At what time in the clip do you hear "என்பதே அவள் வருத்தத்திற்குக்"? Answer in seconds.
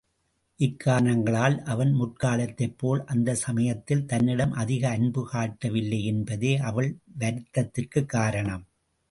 6.05-8.11